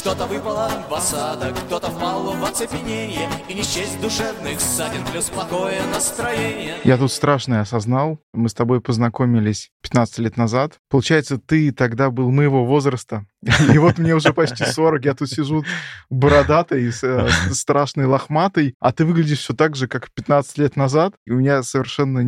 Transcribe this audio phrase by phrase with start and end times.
[0.00, 5.82] что-то выпало в осадок, кто-то впал в оцепенение И не счесть душевных ссадин, плюс плохое
[5.92, 8.18] настроение Я тут страшное осознал.
[8.32, 10.78] Мы с тобой познакомились 15 лет назад.
[10.88, 13.26] Получается, ты тогда был моего возраста.
[13.70, 15.64] И вот мне уже почти 40, я тут сижу
[16.08, 21.12] бородатый, с- э, страшный, лохматый, а ты выглядишь все так же, как 15 лет назад.
[21.26, 22.20] И у меня совершенно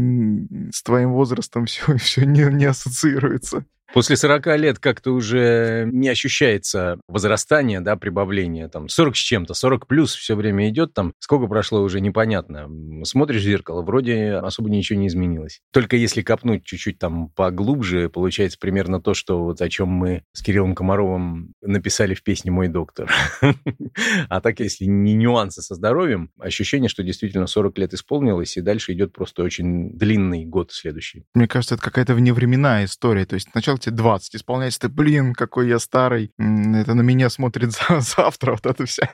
[0.70, 3.64] с твоим возрастом все, все не, не ассоциируется.
[3.92, 8.68] После 40 лет как-то уже не ощущается возрастание, да, прибавление.
[8.68, 12.70] Там 40 с чем-то, 40 плюс все время идет, там сколько прошло уже непонятно.
[13.04, 15.60] Смотришь в зеркало, вроде особо ничего не изменилось.
[15.72, 20.42] Только если копнуть чуть-чуть там поглубже, получается примерно то, что вот о чем мы с
[20.42, 23.12] Кириллом Комаровым написали в песне «Мой доктор».
[24.28, 28.94] А так, если не нюансы со здоровьем, ощущение, что действительно 40 лет исполнилось, и дальше
[28.94, 31.24] идет просто очень длинный год следующий.
[31.34, 33.26] Мне кажется, это какая-то вневременная история.
[33.26, 36.32] То есть сначала тебе 20 исполняется, ты, блин, какой я старый.
[36.38, 38.52] Это на меня смотрит за- завтра.
[38.52, 39.10] Вот эта вся,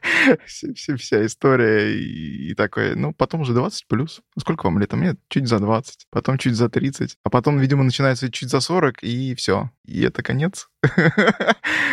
[0.47, 1.93] вся, вся, вся история.
[1.99, 4.21] И, и такое, ну, потом уже 20 плюс.
[4.39, 4.93] Сколько вам лет?
[4.93, 7.17] А Мне чуть за 20, потом чуть за 30.
[7.25, 9.71] А потом, видимо, начинается чуть за 40, и все.
[9.87, 10.69] И это конец.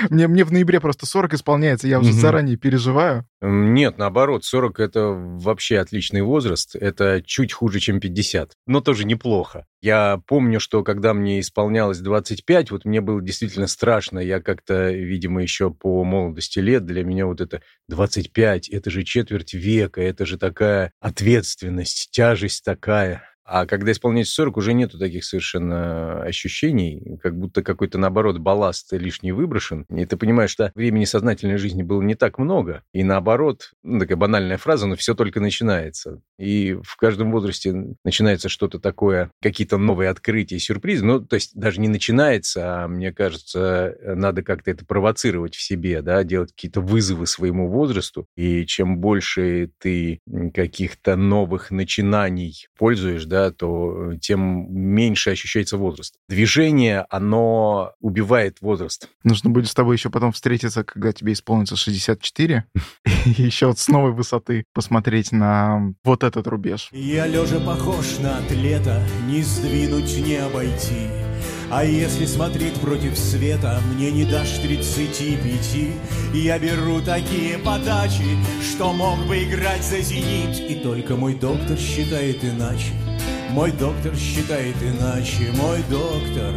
[0.10, 3.26] Мне, мне в ноябре просто 40 исполняется, я уже заранее переживаю.
[3.48, 6.76] Нет, наоборот, 40 это вообще отличный возраст.
[6.76, 9.68] Это чуть хуже, чем 50, но тоже неплохо.
[9.82, 14.18] Я помню, что когда мне исполнялось 25, вот мне было действительно страшно.
[14.18, 19.54] Я как-то, видимо, еще по молодости лет, для меня вот это 25, это же четверть
[19.54, 23.35] века, это же такая ответственность, тяжесть такая.
[23.46, 29.32] А когда исполняется 40, уже нету таких совершенно ощущений, как будто какой-то, наоборот, балласт лишний
[29.32, 29.86] выброшен.
[29.90, 32.82] И ты понимаешь, что времени сознательной жизни было не так много.
[32.92, 36.22] И наоборот, ну, такая банальная фраза, но все только начинается.
[36.40, 41.06] И в каждом возрасте начинается что-то такое, какие-то новые открытия, сюрпризы.
[41.06, 46.02] Ну, то есть даже не начинается, а мне кажется, надо как-то это провоцировать в себе,
[46.02, 48.28] да, делать какие-то вызовы своему возрасту.
[48.36, 50.20] И чем больше ты
[50.54, 56.16] каких-то новых начинаний пользуешь, то э, тем меньше ощущается возраст.
[56.30, 59.10] Движение, оно убивает возраст.
[59.24, 62.66] Нужно будет с тобой еще потом встретиться, когда тебе исполнится 64,
[63.26, 66.90] и еще вот с новой высоты посмотреть на вот этот рубеж.
[66.92, 71.25] Я лежа похож на атлета, не сдвинуть, не обойти.
[71.72, 75.92] А если смотреть против света, мне не дашь тридцати пяти.
[76.34, 80.60] Я беру такие подачи, что мог бы играть за зенит.
[80.60, 82.94] И только мой доктор считает иначе.
[83.50, 85.52] Мой доктор считает иначе.
[85.56, 86.54] Мой доктор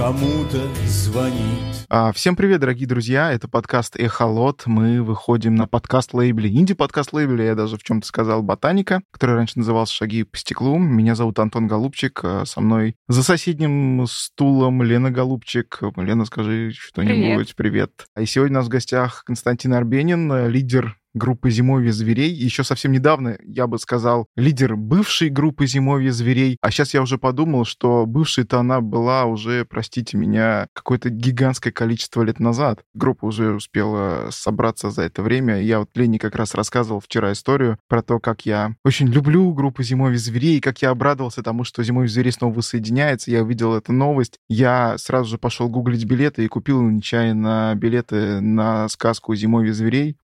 [0.00, 1.84] кому-то звонит.
[1.90, 3.32] А, Всем привет, дорогие друзья!
[3.34, 4.62] Это подкаст «Эхолот».
[4.64, 10.24] Мы выходим на подкаст-лейбле, инди-подкаст-лейбле, я даже в чем-то сказал, «Ботаника», который раньше назывался «Шаги
[10.24, 10.78] по стеклу».
[10.78, 12.18] Меня зовут Антон Голубчик.
[12.24, 15.80] а Со мной за соседним стулом Лена Голубчик.
[15.96, 17.54] Лена, скажи что-нибудь.
[17.54, 18.06] Привет.
[18.18, 22.32] И сегодня у нас в гостях Константин Арбенин, лидер группы «Зимовье зверей».
[22.32, 26.56] Еще совсем недавно, я бы сказал, лидер бывшей группы «Зимовье зверей».
[26.60, 32.22] А сейчас я уже подумал, что бывшей-то она была уже, простите меня, какое-то гигантское количество
[32.22, 32.82] лет назад.
[32.94, 35.60] Группа уже успела собраться за это время.
[35.60, 39.82] Я вот Лене как раз рассказывал вчера историю про то, как я очень люблю группу
[39.82, 43.30] «Зимовье зверей», как я обрадовался тому, что «Зимовье зверей» снова воссоединяется.
[43.30, 44.38] Я увидел эту новость.
[44.48, 50.16] Я сразу же пошел гуглить билеты и купил нечаянно билеты на сказку «Зимовье зверей».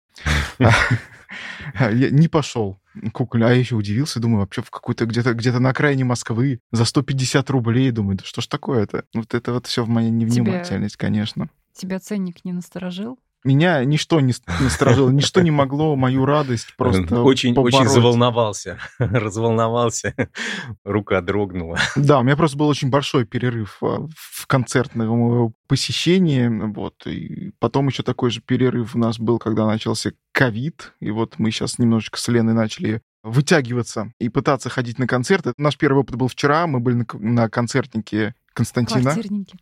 [1.78, 2.78] Я не пошел.
[3.12, 6.84] Куколь, а я еще удивился, думаю, вообще в какой-то где-то где-то на окраине Москвы за
[6.84, 9.04] 150 рублей, думаю, да что ж такое-то?
[9.12, 11.50] Вот это вот все в моей невнимательность, конечно.
[11.74, 13.18] Тебя ценник не насторожил?
[13.46, 17.88] Меня ничто не насторожило, ничто не могло мою радость просто очень, очень побороть.
[17.88, 20.14] заволновался, разволновался,
[20.84, 21.78] рука дрогнула.
[21.94, 27.52] Да, у меня просто был очень большой перерыв а, в концертном э, посещении, вот, и
[27.60, 31.78] потом еще такой же перерыв у нас был, когда начался ковид, и вот мы сейчас
[31.78, 35.52] немножечко с Леной начали вытягиваться и пытаться ходить на концерты.
[35.56, 39.12] Наш первый опыт был вчера, мы были на концертнике Константина.
[39.12, 39.56] Квартирники.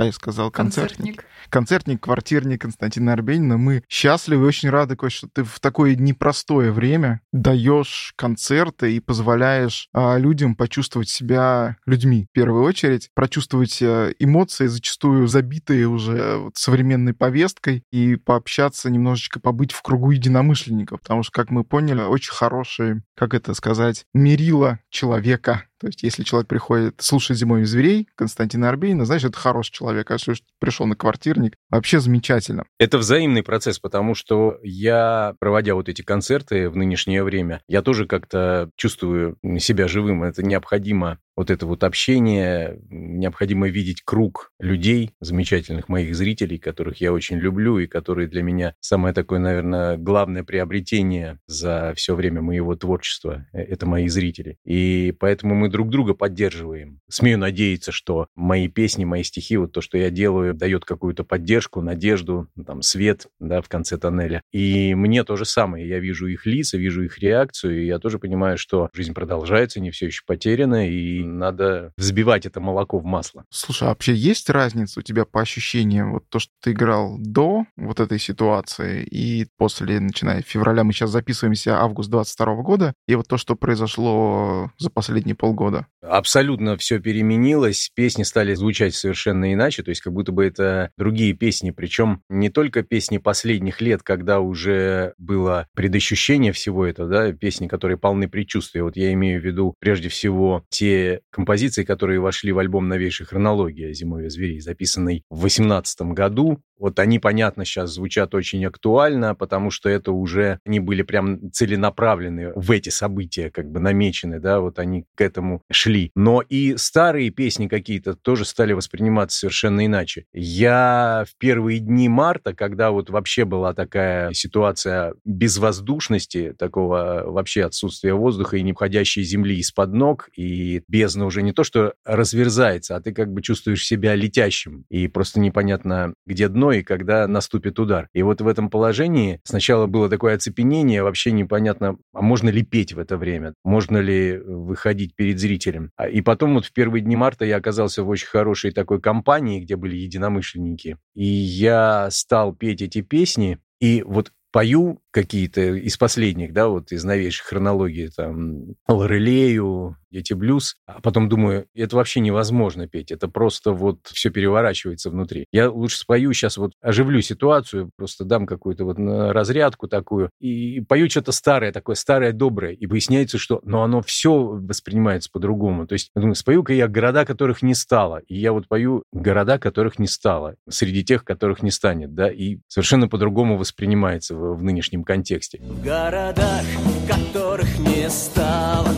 [0.00, 0.96] А я сказал концертник.
[0.96, 1.24] Концертник.
[1.50, 3.58] Концертник, квартирник Константина Арбенина.
[3.58, 9.00] Мы счастливы и очень рады, Кость, что ты в такое непростое время даешь концерты и
[9.00, 12.28] позволяешь а, людям почувствовать себя людьми.
[12.30, 18.88] В первую очередь, прочувствовать а, эмоции, зачастую забитые уже э, вот современной повесткой, и пообщаться
[18.88, 21.02] немножечко, побыть в кругу единомышленников.
[21.02, 25.64] Потому что, как мы поняли, очень хорошие, как это сказать, мерила человека.
[25.80, 30.10] То есть, если человек приходит слушать «Зимой зверей» Константина Арбенина, значит, это хороший человек.
[30.10, 32.64] А если пришел на квартирник, вообще замечательно.
[32.78, 38.06] Это взаимный процесс, потому что я, проводя вот эти концерты в нынешнее время, я тоже
[38.06, 40.22] как-то чувствую себя живым.
[40.22, 47.14] Это необходимо вот это вот общение, необходимо видеть круг людей, замечательных моих зрителей, которых я
[47.14, 52.76] очень люблю и которые для меня самое такое, наверное, главное приобретение за все время моего
[52.76, 54.58] творчества– это мои зрители.
[54.66, 57.00] И поэтому мы друг друга поддерживаем.
[57.08, 61.80] Смею надеяться, что мои песни, мои стихи, вот то, что я делаю, дает какую-то поддержку,
[61.80, 64.42] надежду, там, свет да, в конце тоннеля.
[64.52, 65.88] И мне то же самое.
[65.88, 69.90] Я вижу их лица, вижу их реакцию, и я тоже понимаю, что жизнь продолжается, не
[69.90, 73.44] все еще потеряно, и надо взбивать это молоко в масло.
[73.50, 76.12] Слушай, а вообще есть разница у тебя по ощущениям?
[76.12, 81.10] Вот то, что ты играл до вот этой ситуации и после, начиная февраля, мы сейчас
[81.10, 85.86] записываемся август 22 года, и вот то, что произошло за последние полгода?
[86.02, 91.32] Абсолютно все переменилось, песни стали звучать совершенно иначе, то есть как будто бы это другие
[91.34, 97.68] песни, причем не только песни последних лет, когда уже было предощущение всего этого, да, песни,
[97.68, 98.82] которые полны предчувствия.
[98.82, 103.92] Вот я имею в виду прежде всего те композиции, которые вошли в альбом «Новейшая хронология»
[103.92, 109.90] «Зимовья зверей», записанный в 2018 году, вот они, понятно, сейчас звучат очень актуально, потому что
[109.90, 115.04] это уже, они были прям целенаправлены в эти события, как бы намечены, да, вот они
[115.14, 116.10] к этому шли.
[116.14, 120.24] Но и старые песни какие-то тоже стали восприниматься совершенно иначе.
[120.32, 128.14] Я в первые дни марта, когда вот вообще была такая ситуация безвоздушности, такого вообще отсутствия
[128.14, 133.12] воздуха и необходящей земли из-под ног, и бездна уже не то, что разверзается, а ты
[133.12, 138.08] как бы чувствуешь себя летящим, и просто непонятно, где дно, и когда наступит удар.
[138.12, 142.92] И вот в этом положении сначала было такое оцепенение, вообще непонятно, а можно ли петь
[142.92, 145.90] в это время, можно ли выходить перед зрителем.
[145.96, 149.62] А, и потом вот в первые дни марта я оказался в очень хорошей такой компании,
[149.62, 156.52] где были единомышленники, и я стал петь эти песни, и вот пою какие-то из последних,
[156.52, 162.88] да, вот из новейшей хронологии, там, Лорелею, Дети блюз, а потом думаю, это вообще невозможно
[162.88, 165.46] петь, это просто вот все переворачивается внутри.
[165.52, 171.08] Я лучше спою сейчас вот, оживлю ситуацию, просто дам какую-то вот разрядку такую, и пою
[171.08, 175.86] что-то старое, такое старое, доброе, и выясняется, что, но оно все воспринимается по-другому.
[175.86, 179.58] То есть, я думаю, спою-ка я города, которых не стало, и я вот пою города,
[179.58, 184.62] которых не стало, среди тех, которых не станет, да, и совершенно по-другому воспринимается в, в
[184.62, 185.60] нынешнем контексте.
[185.62, 186.64] В городах,
[187.08, 188.88] которых не стало,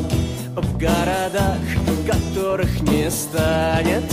[0.57, 1.59] в городах,
[2.07, 4.05] которых не станет,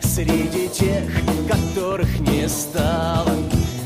[0.00, 1.04] среди тех,
[1.48, 3.32] которых не стало,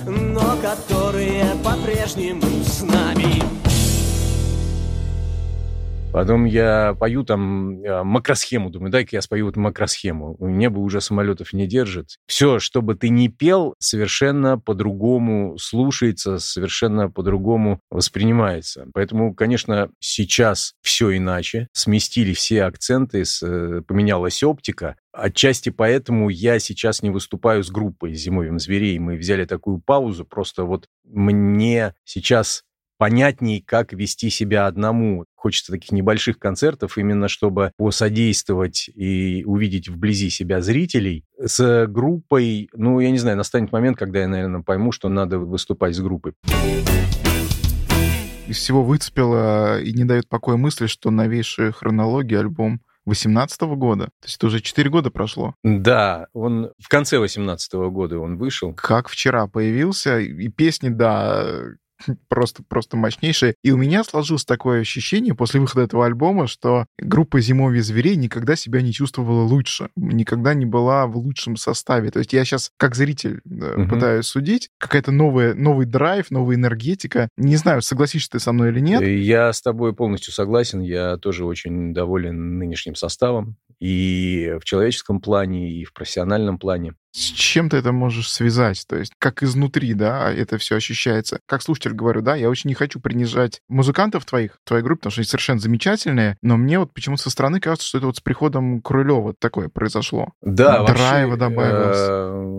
[0.07, 3.50] но которые по-прежнему с нами.
[6.13, 10.37] Потом я пою там э, макросхему, думаю, дай-ка я спою вот макросхему.
[10.41, 12.17] Небо уже самолетов не держит.
[12.27, 18.87] Все, что бы ты ни пел, совершенно по-другому слушается, совершенно по-другому воспринимается.
[18.93, 21.69] Поэтому, конечно, сейчас все иначе.
[21.73, 24.97] Сместили все акценты, э, поменялась оптика.
[25.13, 28.99] Отчасти поэтому я сейчас не выступаю с группой «Зимовьем зверей».
[28.99, 32.65] Мы взяли такую паузу, просто вот мне сейчас
[33.01, 35.25] понятней, как вести себя одному.
[35.35, 41.25] Хочется таких небольших концертов, именно чтобы посодействовать и увидеть вблизи себя зрителей.
[41.43, 45.97] С группой, ну, я не знаю, настанет момент, когда я, наверное, пойму, что надо выступать
[45.97, 46.35] с группой
[48.47, 54.07] из всего выцепила и не дает покоя мысли, что новейшая хронология альбом 18 года.
[54.07, 55.55] То есть это уже 4 года прошло.
[55.63, 58.75] Да, он в конце 18 года он вышел.
[58.75, 61.47] Как вчера появился, и песни, да,
[62.29, 63.55] просто, просто мощнейшая.
[63.63, 68.57] И у меня сложилось такое ощущение после выхода этого альбома, что группа «Зимовье зверей» никогда
[68.57, 72.11] себя не чувствовала лучше, никогда не была в лучшем составе.
[72.11, 73.89] То есть я сейчас, как зритель, угу.
[73.89, 77.29] пытаюсь судить, какая-то новая, новый драйв, новая энергетика.
[77.37, 79.03] Не знаю, согласишься ты со мной или нет.
[79.03, 80.81] Я с тобой полностью согласен.
[80.81, 86.95] Я тоже очень доволен нынешним составом и в человеческом плане, и в профессиональном плане.
[87.13, 88.85] С чем ты это можешь связать?
[88.89, 91.41] То есть как изнутри, да, это все ощущается.
[91.47, 95.21] Как слушатель говорю, да, я очень не хочу принижать музыкантов твоих, твоей группы, потому что
[95.21, 98.81] они совершенно замечательные, но мне вот почему-то со стороны кажется, что это вот с приходом
[98.81, 100.33] Крылева такое произошло.
[100.43, 101.97] Да, Драйва добавилось.
[101.99, 102.51] Э,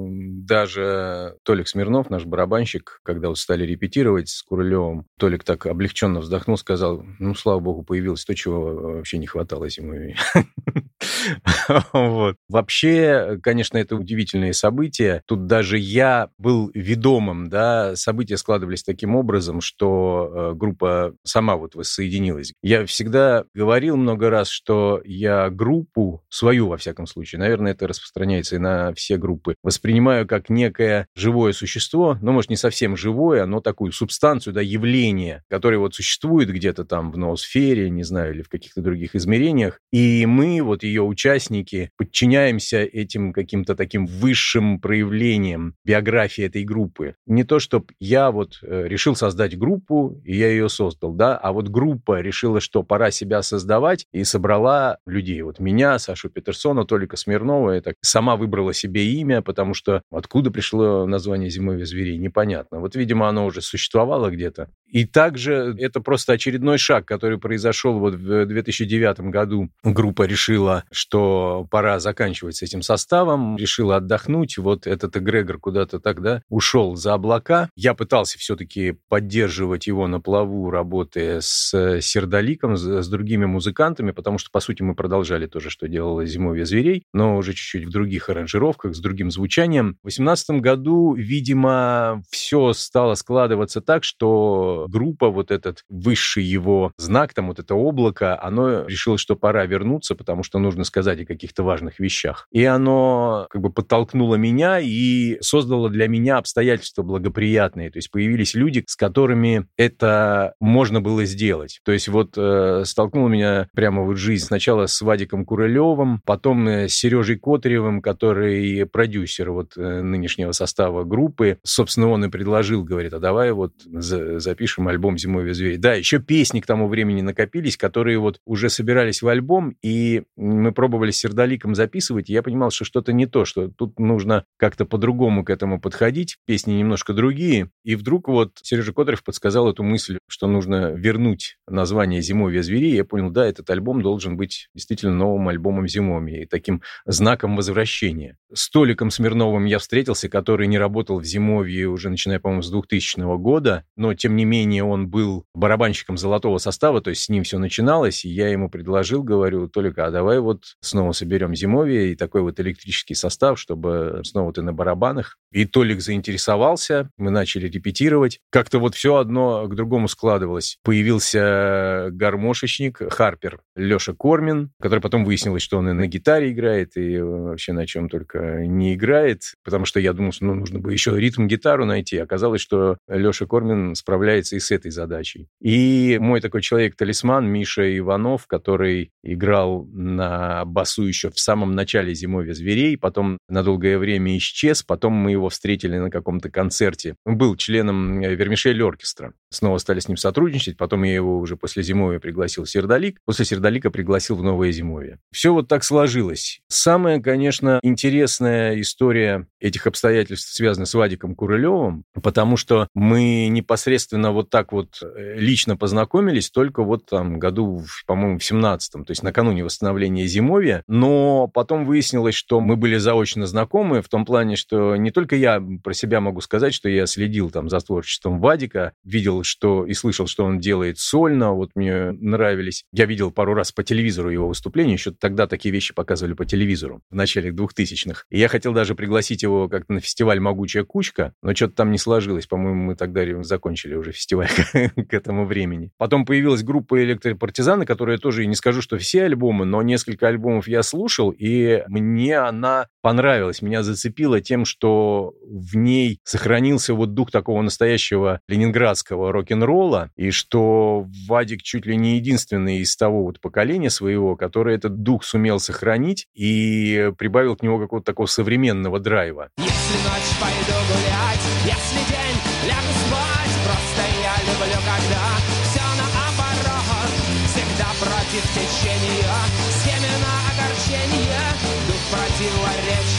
[0.46, 6.58] даже Толик Смирнов, наш барабанщик, когда вот стали репетировать с Курылевым, Толик так облегченно вздохнул,
[6.58, 10.16] сказал, ну, слава богу, появилось то, чего вообще не хватало зимой.
[11.94, 12.36] вот.
[12.50, 13.96] Вообще, конечно, это
[14.42, 15.22] удивительные события.
[15.26, 21.76] Тут даже я был ведомым, да, события складывались таким образом, что э, группа сама вот
[21.76, 22.54] воссоединилась.
[22.64, 28.56] Я всегда говорил много раз, что я группу, свою во всяком случае, наверное, это распространяется
[28.56, 33.62] и на все группы, воспринимаю как некое живое существо, ну, может, не совсем живое, но
[33.62, 38.50] такую субстанцию, да, явление, которое вот существует где-то там в ноосфере, не знаю, или в
[38.50, 46.46] каких-то других измерениях, и мы вот ее участники подчиняемся этим каким-то таким высшим проявлениям биографии
[46.46, 47.16] этой группы.
[47.26, 51.52] Не то, чтобы я вот э, решил создать группу, и я ее создал, да, а
[51.52, 55.42] вот группа решила, что пора себя создавать, и собрала людей.
[55.42, 61.06] Вот меня, Сашу Петерсона, Толика Смирнова, это сама выбрала себе имя, потому что откуда пришло
[61.06, 62.80] название «Зимовье зверей», непонятно.
[62.80, 64.70] Вот, видимо, оно уже существовало где-то.
[64.88, 69.70] И также это просто очередной шаг, который произошел вот в 2009 году.
[69.84, 74.21] Группа решила, что пора заканчивать с этим составом, решила отдохнуть.
[74.58, 77.70] Вот этот эгрегор куда-то тогда ушел за облака.
[77.76, 84.50] Я пытался все-таки поддерживать его на плаву, работая с Сердоликом, с другими музыкантами, потому что,
[84.52, 88.30] по сути, мы продолжали то же, что делала «Зимовье зверей», но уже чуть-чуть в других
[88.30, 89.98] аранжировках, с другим звучанием.
[90.04, 97.34] В 2018 году, видимо, все стало складываться так, что группа, вот этот высший его знак,
[97.34, 101.64] там вот это облако, оно решило, что пора вернуться, потому что нужно сказать о каких-то
[101.64, 102.48] важных вещах.
[102.52, 107.92] И оно как бы подтолкнуло меня и создало для меня обстоятельства благоприятные.
[107.92, 111.80] То есть появились люди, с которыми это можно было сделать.
[111.84, 116.88] То есть вот э, столкнуло меня прямо вот жизнь сначала с Вадиком Курылевым, потом э,
[116.88, 121.58] с Сережей Котаревым, который продюсер вот э, нынешнего состава группы.
[121.64, 125.78] Собственно, он и предложил, говорит, а давай вот за запишем альбом «Зимовье зверей».
[125.78, 130.72] Да, еще песни к тому времени накопились, которые вот уже собирались в альбом, и мы
[130.72, 134.86] пробовали с Сердоликом записывать, и я понимал, что что-то не то, что тут нужно как-то
[134.86, 137.70] по-другому к этому подходить, песни немножко другие.
[137.84, 142.96] И вдруг вот Сережа Котарев подсказал эту мысль, что нужно вернуть название «Зимовье зверей».
[142.96, 148.38] Я понял, да, этот альбом должен быть действительно новым альбомом «Зимовья» и таким знаком возвращения.
[148.54, 153.38] С Толиком Смирновым я встретился, который не работал в «Зимовье» уже начиная, по-моему, с 2000
[153.38, 157.58] года, но тем не менее он был барабанщиком золотого состава, то есть с ним все
[157.58, 162.42] начиналось, и я ему предложил, говорю, только, а давай вот снова соберем зимовье и такой
[162.42, 163.91] вот электрический состав, чтобы
[164.24, 165.38] снова ты на барабанах.
[165.52, 168.40] И Толик заинтересовался, мы начали репетировать.
[168.50, 170.78] Как-то вот все одно к другому складывалось.
[170.84, 177.20] Появился гармошечник Харпер Леша Кормин, который потом выяснилось, что он и на гитаре играет, и
[177.20, 181.18] вообще на чем только не играет, потому что я думал, что ну, нужно бы еще
[181.20, 182.18] ритм-гитару найти.
[182.18, 185.48] Оказалось, что Леша Кормин справляется и с этой задачей.
[185.62, 192.54] И мой такой человек-талисман Миша Иванов, который играл на басу еще в самом начале «Зимовья
[192.54, 197.16] зверей», потом на долгое время исчез, потом мы его встретили на каком-то концерте.
[197.26, 199.34] Он был членом э, Вермишель оркестра.
[199.52, 203.44] Снова стали с ним сотрудничать, потом я его уже после «Зимовья» пригласил в Сердолик, после
[203.44, 205.20] «Сердолика» пригласил в «Новое зимовье».
[205.32, 206.62] Все вот так сложилось.
[206.70, 214.50] Самая, конечно, интересная история этих обстоятельств связана с Вадиком Курылевым, потому что мы непосредственно вот
[214.50, 219.66] так вот э, лично познакомились только вот там году, по-моему, в 17-м, то есть накануне
[219.66, 225.12] восстановления Зимовья, но потом выяснилось, что мы были заочно знакомы в том плане, что не
[225.12, 229.86] только я про себя могу сказать, что я следил там за творчеством Вадика, видел, что
[229.86, 232.84] и слышал, что он делает сольно, вот мне нравились.
[232.92, 237.02] Я видел пару раз по телевизору его выступления, еще тогда такие вещи показывали по телевизору
[237.10, 238.26] в начале 2000-х.
[238.30, 241.98] И я хотел даже пригласить его как-то на фестиваль «Могучая кучка», но что-то там не
[241.98, 242.48] сложилось.
[242.48, 244.50] По-моему, мы тогда закончили уже фестиваль
[245.10, 245.92] к этому времени.
[245.98, 250.84] Потом появилась группа «Электропартизаны», которая тоже, не скажу, что все альбомы, но несколько альбомов я
[250.84, 257.62] слушал, и мне она понравилась, меня зацепила тем, что в ней сохранился вот дух такого
[257.62, 264.36] настоящего ленинградского рок-н-ролла, и что Вадик чуть ли не единственный из того вот поколения своего,
[264.36, 269.50] который этот дух сумел сохранить и прибавил к нему какого-то такого современного драйва.
[269.58, 275.24] Если ночь пойду гулять, если день лягу спать, просто я люблю, когда
[275.68, 277.12] все наоборот,
[277.52, 279.36] всегда против течения,
[279.84, 281.46] семена огорчения,
[281.88, 283.11] дух противоречия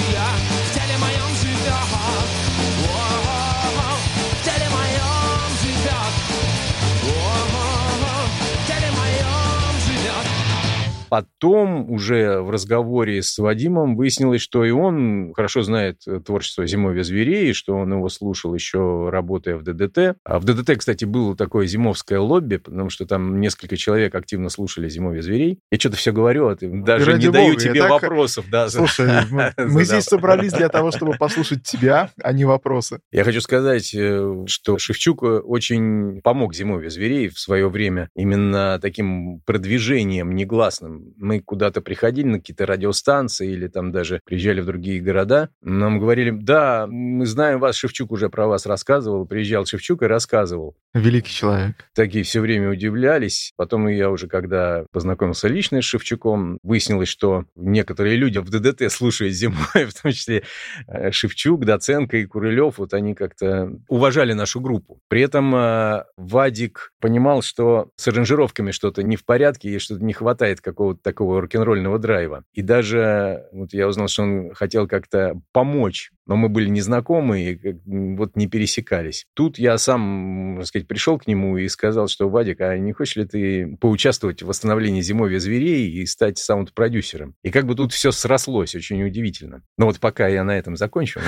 [11.12, 17.02] Потом уже в разговоре с Вадимом выяснилось, что и он хорошо знает э, творчество «Зимовья
[17.02, 20.16] зверей», что он его слушал еще работая в ДДТ.
[20.24, 24.88] А в ДДТ, кстати, было такое зимовское лобби, потому что там несколько человек активно слушали
[24.88, 25.58] «Зимовья зверей».
[25.70, 27.90] Я что-то все говорю, а ты даже не даю тебе так...
[27.90, 28.46] вопросов.
[28.50, 33.00] Да, Слушай, мы, мы здесь собрались для того, чтобы послушать тебя, а не вопросы.
[33.10, 38.78] Я хочу сказать, э, что Шевчук э, очень помог «Зимовье зверей» в свое время именно
[38.80, 45.00] таким продвижением негласным мы куда-то приходили на какие-то радиостанции или там даже приезжали в другие
[45.00, 50.06] города, нам говорили, да, мы знаем вас, Шевчук уже про вас рассказывал, приезжал Шевчук и
[50.06, 50.76] рассказывал.
[50.94, 51.88] Великий человек.
[51.94, 53.52] Такие все время удивлялись.
[53.56, 59.34] Потом я уже, когда познакомился лично с Шевчуком, выяснилось, что некоторые люди в ДДТ слушают
[59.34, 60.42] зимой, в том числе
[60.86, 65.00] э, Шевчук, Доценко и Курылев, вот они как-то уважали нашу группу.
[65.08, 70.12] При этом э, Вадик понимал, что с аранжировками что-то не в порядке, и что-то не
[70.12, 70.60] хватает
[70.92, 72.44] какого-то такого рок-н-ролльного драйва.
[72.52, 77.76] И даже вот я узнал, что он хотел как-то помочь но мы были незнакомы и
[78.16, 79.26] вот не пересекались.
[79.34, 83.16] Тут я сам, можно сказать, пришел к нему и сказал, что, Вадик, а не хочешь
[83.16, 87.34] ли ты поучаствовать в восстановлении зимовья зверей и стать саунд-продюсером?
[87.42, 89.62] И как бы тут все срослось, очень удивительно.
[89.78, 91.20] Но вот пока я на этом закончу,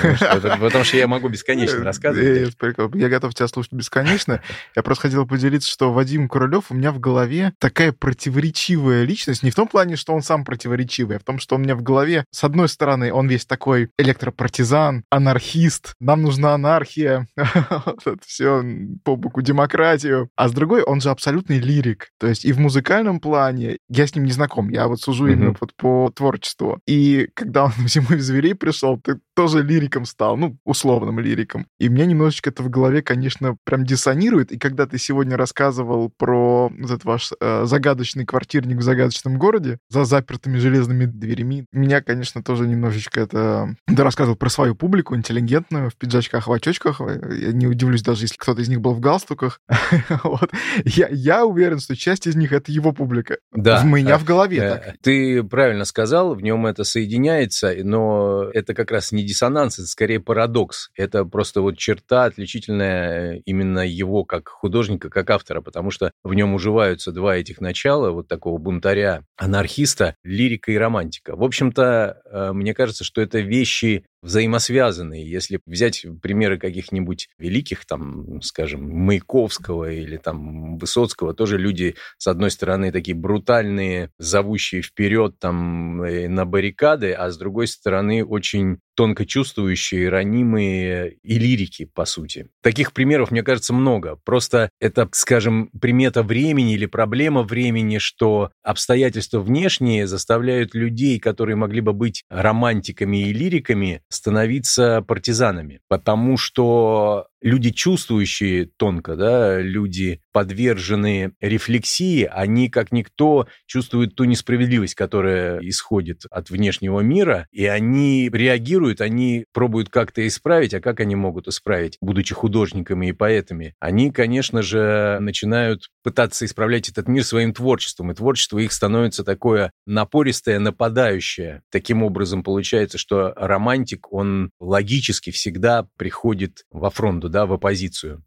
[0.59, 2.55] потому что я могу бесконечно рассказывать.
[2.95, 4.41] Я готов тебя слушать бесконечно.
[4.75, 9.43] Я просто хотел поделиться, что Вадим Куролев у меня в голове такая противоречивая личность.
[9.43, 11.83] Не в том плане, что он сам противоречивый, а в том, что у меня в
[11.83, 18.63] голове, с одной стороны, он весь такой электропартизан, партизан, анархист, нам нужна анархия, это все
[19.03, 20.29] по боку демократию.
[20.35, 22.09] А с другой, он же абсолютный лирик.
[22.19, 25.55] То есть и в музыкальном плане, я с ним не знаком, я вот сужу именно
[25.59, 26.79] вот по творчеству.
[26.87, 31.67] И когда он в «Зимой зверей» пришел, ты тоже лириком стал, ну, условным лириком.
[31.79, 34.51] И мне немножечко это в голове, конечно, прям диссонирует.
[34.51, 39.77] И когда ты сегодня рассказывал про вот этот ваш э, загадочный квартирник в загадочном городе
[39.89, 43.75] за запертыми железными дверями, меня, конечно, тоже немножечко это...
[43.87, 47.01] Ты рассказывал про свою публику, интеллигентную, в пиджачках, в очочках.
[47.01, 49.61] Я не удивлюсь даже, если кто-то из них был в галстуках.
[50.23, 50.51] вот.
[50.83, 53.37] я, я уверен, что часть из них— это его публика.
[53.51, 53.81] Да.
[53.83, 54.95] У меня в голове э, так.
[55.01, 60.19] Ты правильно сказал, в нем это соединяется, но это как раз не диссонанс, это скорее
[60.19, 60.89] парадокс.
[60.95, 66.53] Это просто вот черта отличительная именно его как художника, как автора, потому что в нем
[66.53, 71.35] уживаются два этих начала, вот такого бунтаря, анархиста, лирика и романтика.
[71.35, 75.29] В общем-то, э, мне кажется, что это вещи взаимосвязанные.
[75.29, 82.49] Если взять примеры каких-нибудь великих, там, скажем, Маяковского или там Высоцкого, тоже люди, с одной
[82.49, 89.25] стороны, такие брутальные, зовущие вперед там э, на баррикады, а с другой стороны, очень тонко
[89.25, 92.47] чувствующие, ранимые и лирики, по сути.
[92.61, 94.17] Таких примеров, мне кажется, много.
[94.23, 101.81] Просто это, скажем, примета времени или проблема времени, что обстоятельства внешние заставляют людей, которые могли
[101.81, 105.81] бы быть романтиками и лириками, становиться партизанами.
[105.87, 114.93] Потому что люди, чувствующие тонко, да, люди, подверженные рефлексии, они, как никто, чувствуют ту несправедливость,
[114.93, 121.15] которая исходит от внешнего мира, и они реагируют, они пробуют как-то исправить, а как они
[121.15, 123.75] могут исправить, будучи художниками и поэтами?
[123.79, 129.71] Они, конечно же, начинают пытаться исправлять этот мир своим творчеством, и творчество их становится такое
[129.85, 131.61] напористое, нападающее.
[131.71, 138.21] Таким образом, получается, что романтик, он логически всегда приходит во фронту, да, в оппозицию.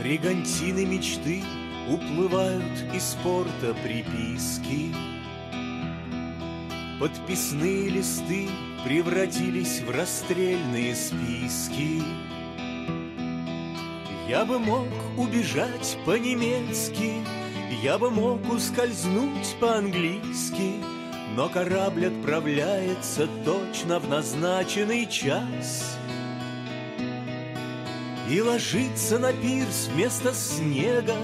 [0.00, 1.42] Бригантины мечты
[1.86, 4.94] уплывают из порта приписки
[6.98, 8.48] Подписные листы
[8.82, 12.02] превратились в расстрельные списки.
[14.26, 17.22] Я бы мог убежать по-немецки,
[17.82, 20.76] Я бы мог ускользнуть по-английски,
[21.36, 25.98] Но корабль отправляется точно в назначенный час.
[28.30, 31.16] И ложится на пирс вместо снега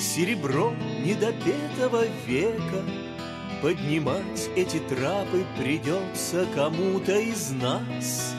[0.00, 0.72] Серебро
[1.04, 2.82] недопетого века—
[3.62, 8.34] Поднимать эти трапы придется кому-то из нас.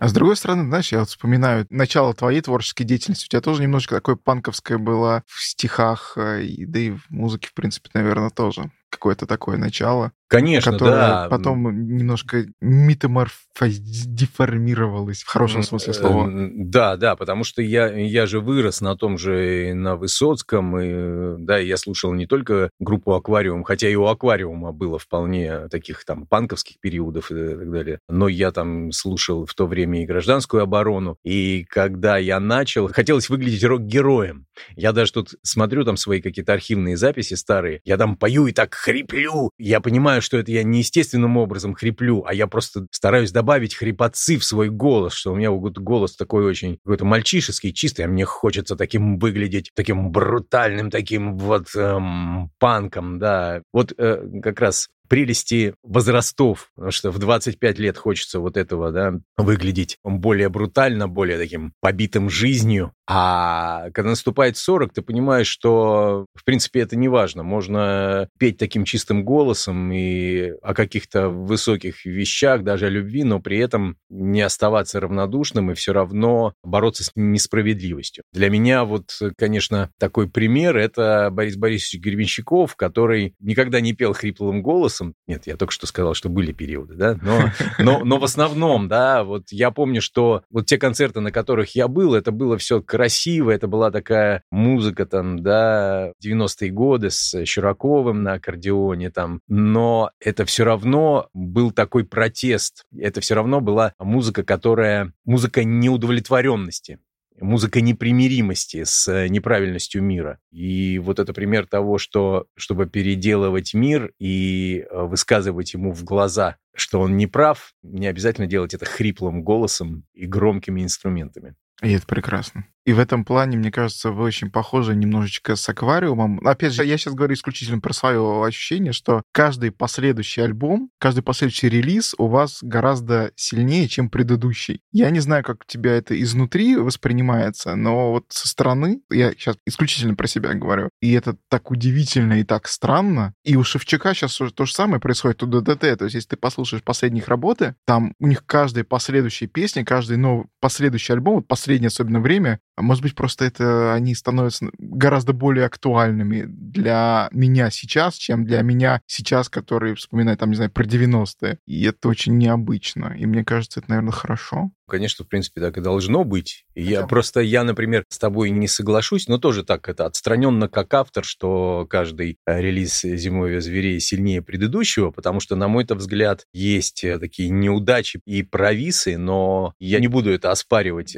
[0.00, 3.26] А с другой стороны, знаешь, я вот вспоминаю начало твоей творческой деятельности.
[3.26, 7.54] У тебя тоже немножко такое панковское было в стихах, э, да и в музыке, в
[7.54, 10.12] принципе, наверное, тоже какое-то такое начало.
[10.28, 11.28] Конечно, которое да.
[11.28, 16.28] потом немножко метаморфодеформировалось в хорошем смысле слова.
[16.54, 21.58] Да, да, потому что я, я же вырос на том же, на Высоцком, и, да,
[21.58, 26.80] я слушал не только группу «Аквариум», хотя и у «Аквариума» было вполне таких там панковских
[26.80, 31.64] периодов и так далее, но я там слушал в то время и «Гражданскую оборону», и
[31.68, 34.46] когда я начал, хотелось выглядеть рок-героем.
[34.74, 38.74] Я даже тут смотрю там свои какие-то архивные записи старые, я там пою и так
[38.74, 43.74] хриплю, я понимаю, понимаю, что это я неестественным образом хриплю, а я просто стараюсь добавить
[43.74, 48.24] хрипотцы в свой голос, что у меня голос такой очень какой-то мальчишеский, чистый, а мне
[48.24, 53.62] хочется таким выглядеть, таким брутальным, таким вот эм, панком, да.
[53.72, 59.14] Вот э, как раз прелести возрастов, потому что в 25 лет хочется вот этого, да,
[59.36, 66.44] выглядеть более брутально, более таким побитым жизнью, а когда наступает 40, ты понимаешь, что, в
[66.44, 67.42] принципе, это не важно.
[67.42, 73.58] Можно петь таким чистым голосом и о каких-то высоких вещах, даже о любви, но при
[73.58, 78.24] этом не оставаться равнодушным и все равно бороться с несправедливостью.
[78.32, 84.62] Для меня вот, конечно, такой пример— это Борис Борисович Гребенщиков, который никогда не пел хриплым
[84.62, 84.93] голосом.
[85.26, 89.24] Нет, я только что сказал, что были периоды, да, но, но, но в основном, да,
[89.24, 93.50] вот я помню, что вот те концерты, на которых я был, это было все красиво,
[93.50, 100.44] это была такая музыка там, да, 90-е годы с Щураковым на аккордеоне там, но это
[100.44, 106.98] все равно был такой протест, это все равно была музыка, которая, музыка неудовлетворенности,
[107.40, 110.38] музыка непримиримости с неправильностью мира.
[110.50, 116.56] И вот это пример того, что чтобы переделывать мир и э, высказывать ему в глаза,
[116.74, 121.54] что он не прав, не обязательно делать это хриплым голосом и громкими инструментами.
[121.82, 122.66] И это прекрасно.
[122.84, 126.38] И в этом плане, мне кажется, вы очень похожи немножечко с аквариумом.
[126.46, 131.70] Опять же, я сейчас говорю исключительно про свое ощущение, что каждый последующий альбом, каждый последующий
[131.70, 134.82] релиз у вас гораздо сильнее, чем предыдущий.
[134.92, 139.56] Я не знаю, как у тебя это изнутри воспринимается, но вот со стороны, я сейчас
[139.66, 143.32] исключительно про себя говорю, и это так удивительно и так странно.
[143.44, 145.98] И у Шевчака сейчас то же самое происходит у ДДТ.
[145.98, 150.46] То есть, если ты послушаешь последних работы, там у них каждая последующая песня, каждый новый
[150.60, 155.64] последующий альбом, вот последнее особенно время, а может быть, просто это они становятся гораздо более
[155.64, 161.58] актуальными для меня сейчас, чем для меня сейчас, который вспоминает, там, не знаю, про 90-е.
[161.66, 163.14] И это очень необычно.
[163.18, 164.72] И мне кажется, это, наверное, хорошо.
[164.88, 166.64] Конечно, в принципе, так и должно быть.
[166.74, 167.06] Я да.
[167.06, 171.86] просто, я, например, с тобой не соглашусь, но тоже так это отстраненно как автор, что
[171.88, 177.48] каждый э, релиз «Зимовья зверей» сильнее предыдущего, потому что, на мой взгляд, есть э, такие
[177.48, 181.16] неудачи и провисы, но я не буду это оспаривать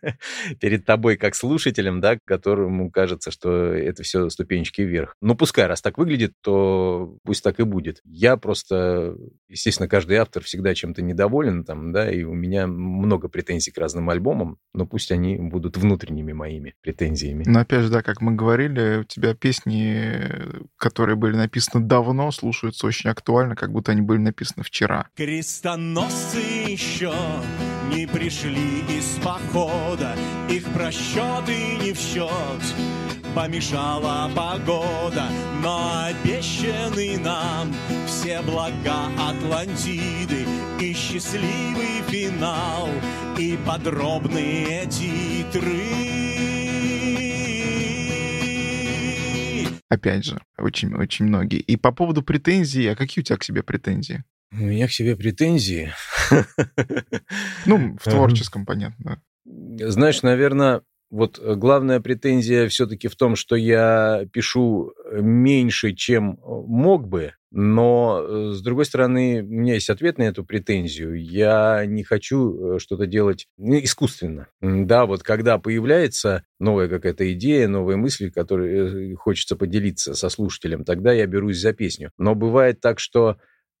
[0.60, 5.14] перед тобой как слушателем, да, которому кажется, что это все ступенечки вверх.
[5.20, 8.00] Ну, пускай, раз так выглядит, то пусть так и будет.
[8.04, 9.16] Я просто,
[9.48, 12.66] естественно, каждый автор всегда чем-то недоволен, там, да, и у меня
[12.98, 17.44] много претензий к разным альбомам, но пусть они будут внутренними моими претензиями.
[17.46, 20.28] Но опять же, да, как мы говорили, у тебя песни,
[20.76, 25.08] которые были написаны давно, слушаются очень актуально, как будто они были написаны вчера.
[25.16, 27.14] Крестоносцы еще
[27.94, 30.14] не пришли из похода,
[30.50, 32.28] их просчеты не в счет
[33.34, 35.28] помешала погода,
[35.62, 37.72] но обещаны нам
[38.28, 40.44] все блага Атлантиды
[40.78, 42.90] и счастливый финал,
[43.38, 45.80] и подробные титры.
[49.88, 51.60] Опять же, очень-очень многие.
[51.60, 54.24] И по поводу претензий, а какие у тебя к себе претензии?
[54.52, 55.90] У меня к себе претензии.
[57.64, 59.22] Ну, в творческом, понятно.
[59.46, 66.32] Знаешь, наверное, вот э, главная претензия все-таки в том, что я пишу э, меньше, чем
[66.32, 71.18] э, мог бы, но, с другой стороны, у меня есть ответ на эту претензию.
[71.18, 74.48] Я не хочу что-то делать ну, искусственно.
[74.60, 81.14] Да, вот когда появляется новая какая-то идея, новые мысли, которые хочется поделиться со слушателем, тогда
[81.14, 82.12] я берусь за песню.
[82.18, 83.38] Но бывает так, что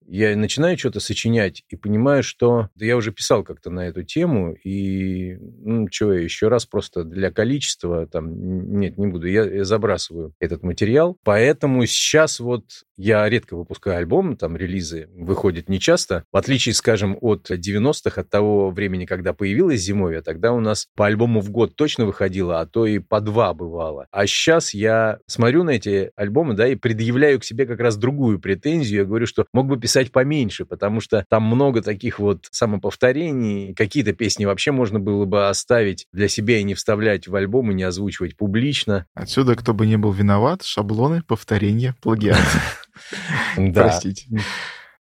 [0.08, 4.54] я начинаю что-то сочинять и понимаю, что да я уже писал как-то на эту тему,
[4.54, 10.34] и ну, что, еще раз просто для количества, там, нет, не буду, я, я забрасываю
[10.40, 11.18] этот материал.
[11.24, 12.64] Поэтому сейчас вот
[12.98, 18.70] я редко выпускаю альбом, там релизы выходят нечасто, в отличие, скажем, от 90-х, от того
[18.70, 22.86] времени, когда появилась зимовье, тогда у нас по альбому в год точно выходило, а то
[22.86, 24.06] и по два бывало.
[24.10, 28.40] А сейчас я смотрю на эти альбомы, да, и предъявляю к себе как раз другую
[28.40, 32.46] претензию, я говорю, что мог бы писать писать поменьше, потому что там много таких вот
[32.50, 33.74] самоповторений.
[33.74, 37.74] Какие-то песни вообще можно было бы оставить для себя и не вставлять в альбом и
[37.74, 39.06] не озвучивать публично.
[39.14, 42.38] Отсюда, кто бы не был виноват, шаблоны, повторения, плагиат.
[43.74, 44.26] Простите.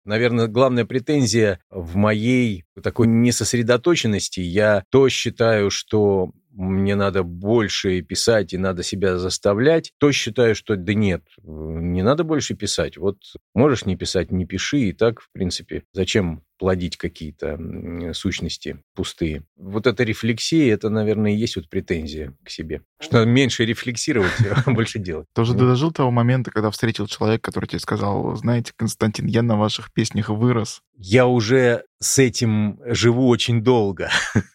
[0.05, 4.39] Наверное, главная претензия в моей такой несосредоточенности.
[4.39, 10.75] Я то считаю, что мне надо больше писать и надо себя заставлять, то считаю, что
[10.75, 12.97] да нет, не надо больше писать.
[12.97, 13.17] Вот
[13.53, 17.59] можешь не писать, не пиши, и так, в принципе, зачем плодить какие-то
[18.13, 19.43] сущности пустые.
[19.57, 22.81] Вот эта рефлексия, это, наверное, и есть вот претензия к себе.
[22.99, 24.31] Что меньше рефлексировать,
[24.65, 25.27] а больше делать.
[25.33, 29.91] Тоже дожил того момента, когда встретил человека, который тебе сказал, знаете, Константин, я на ваших
[29.91, 30.81] песнях вырос.
[30.97, 34.09] Я уже с этим живу очень долго.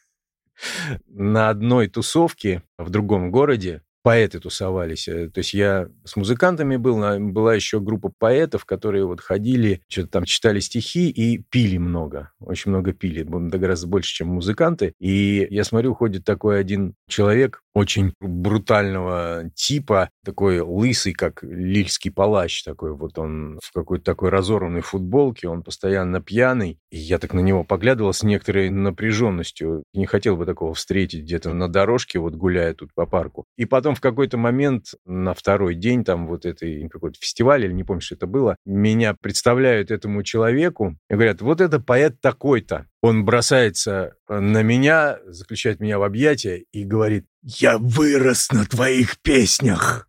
[1.08, 5.08] На одной тусовке в другом городе поэты тусовались.
[5.08, 6.98] Э, то есть я с музыкантами был,
[7.30, 12.32] была еще группа поэтов, которые вот ходили, что-то там читали стихи и пили много.
[12.40, 14.94] Очень много пили, гораздо больше, чем музыканты.
[14.98, 22.62] И я смотрю, ходит такой один человек, очень брутального типа, такой лысый, как лильский палач
[22.62, 27.40] такой, вот он в какой-то такой разорванной футболке, он постоянно пьяный, и я так на
[27.40, 32.74] него поглядывал с некоторой напряженностью, не хотел бы такого встретить где-то на дорожке, вот гуляя
[32.74, 33.44] тут по парку.
[33.56, 37.84] И потом в какой-то момент, на второй день там вот этой какой-то фестиваль, или не
[37.84, 42.86] помню, что это было, меня представляют этому человеку и говорят, вот это поэт такой-то.
[43.02, 50.08] Он бросается на меня, заключает меня в объятия и говорит, я вырос на твоих песнях.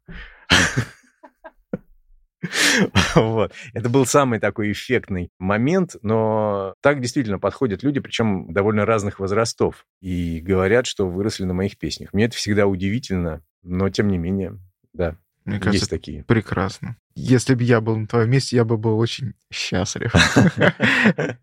[3.14, 3.54] Вот.
[3.74, 9.86] Это был самый такой эффектный момент, но так действительно подходят люди, причем довольно разных возрастов,
[10.02, 12.14] и говорят, что выросли на моих песнях.
[12.14, 14.58] Мне это всегда удивительно, но тем не менее,
[14.94, 16.24] да, Мне кажется, есть такие.
[16.24, 16.98] Прекрасно.
[17.14, 20.12] Если бы я был на твоем месте, я бы был очень счастлив,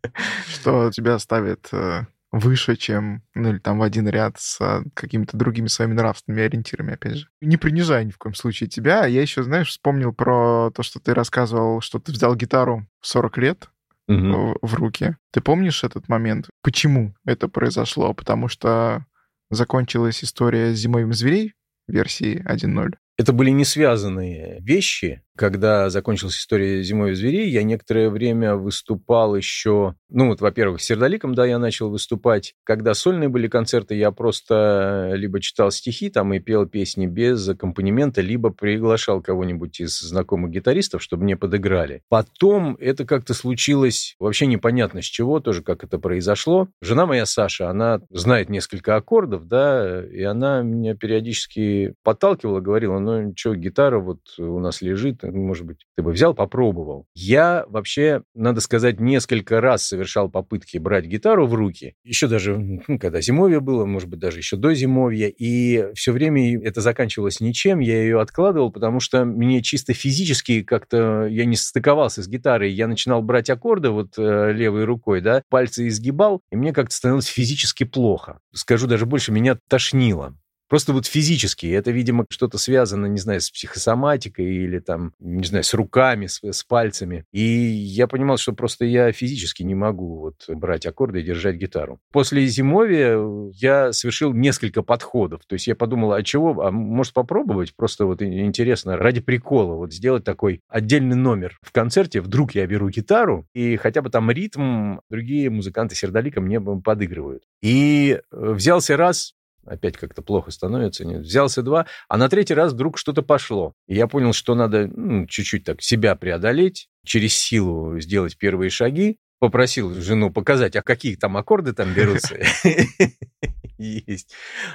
[0.48, 5.68] что тебя ставит э, выше, чем, ну или там в один ряд с какими-то другими
[5.68, 7.28] своими нравственными ориентирами, опять же.
[7.40, 9.06] Не принижай ни в коем случае тебя.
[9.06, 13.38] Я еще, знаешь, вспомнил про то, что ты рассказывал, что ты взял гитару в 40
[13.38, 13.70] лет,
[14.08, 14.58] угу.
[14.60, 15.16] в, руки.
[15.32, 16.48] Ты помнишь этот момент?
[16.62, 18.12] Почему это произошло?
[18.12, 19.06] Потому что
[19.50, 21.54] закончилась история с зимовым зверей
[21.86, 22.94] версии 1.0.
[23.16, 29.94] Это были не связанные вещи, когда закончилась история «Зимой зверей», я некоторое время выступал еще...
[30.10, 32.54] Ну, вот, во-первых, с Сердоликом, да, я начал выступать.
[32.64, 38.20] Когда сольные были концерты, я просто либо читал стихи там и пел песни без аккомпанемента,
[38.20, 42.02] либо приглашал кого-нибудь из знакомых гитаристов, чтобы мне подыграли.
[42.08, 46.68] Потом это как-то случилось вообще непонятно с чего, тоже как это произошло.
[46.82, 53.32] Жена моя, Саша, она знает несколько аккордов, да, и она меня периодически подталкивала, говорила, ну,
[53.36, 57.06] что, гитара вот у нас лежит, может быть, ты бы взял, попробовал.
[57.14, 61.94] Я вообще, надо сказать, несколько раз совершал попытки брать гитару в руки.
[62.04, 65.28] Еще даже, ну, когда зимовье было, может быть, даже еще до зимовья.
[65.28, 67.80] И все время это заканчивалось ничем.
[67.80, 72.72] Я ее откладывал, потому что мне чисто физически как-то я не стыковался с гитарой.
[72.72, 77.26] Я начинал брать аккорды вот э, левой рукой, да, пальцы изгибал, и мне как-то становилось
[77.26, 78.40] физически плохо.
[78.52, 80.36] Скажу даже больше, меня тошнило.
[80.68, 81.66] Просто вот физически.
[81.66, 86.40] Это, видимо, что-то связано, не знаю, с психосоматикой или там, не знаю, с руками, с,
[86.42, 87.24] с пальцами.
[87.32, 92.00] И я понимал, что просто я физически не могу вот брать аккорды и держать гитару.
[92.12, 93.18] После зимовья
[93.54, 95.42] я совершил несколько подходов.
[95.46, 97.74] То есть я подумал, а чего, а может попробовать?
[97.74, 102.20] Просто вот интересно, ради прикола, вот сделать такой отдельный номер в концерте.
[102.20, 107.42] Вдруг я беру гитару, и хотя бы там ритм другие музыканты сердолика мне подыгрывают.
[107.62, 109.34] И э, взялся раз,
[109.68, 111.04] опять как-то плохо становится.
[111.04, 111.22] Нет.
[111.22, 113.74] Взялся два, а на третий раз вдруг что-то пошло.
[113.86, 119.18] И я понял, что надо ну, чуть-чуть так себя преодолеть, через силу сделать первые шаги.
[119.40, 122.36] Попросил жену показать, а какие там аккорды там берутся.
[123.78, 124.34] есть.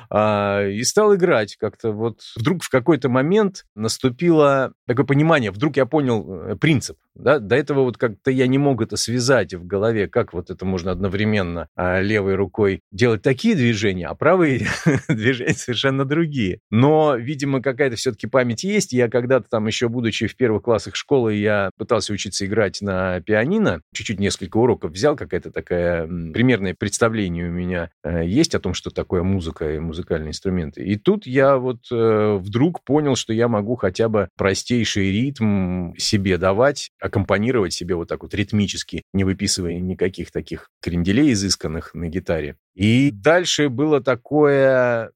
[0.10, 1.92] А, и стал играть как-то.
[1.92, 6.98] Вот вдруг в какой-то момент наступило такое понимание, вдруг я понял э, принцип.
[7.16, 7.40] Да?
[7.40, 10.92] До этого вот как-то я не мог это связать в голове, как вот это можно
[10.92, 14.68] одновременно а, левой рукой делать такие движения, а правые
[15.08, 16.60] движения совершенно другие.
[16.72, 18.94] Но, видимо, какая-то все-таки память есть.
[18.94, 23.82] Я когда-то там еще, будучи в первых классах школы, я пытался учиться играть на пианино.
[23.94, 28.90] Чуть-чуть несколько уроков взял, какая-то такая примерное представление у меня э, есть о том, что
[28.90, 30.84] такое музыка и музыкальные инструменты.
[30.84, 36.38] И тут я вот э, вдруг понял, что я могу хотя бы простейший ритм себе
[36.38, 42.58] давать, аккомпанировать себе вот так вот ритмически, не выписывая никаких таких кренделей изысканных на гитаре.
[42.76, 45.12] И дальше было такое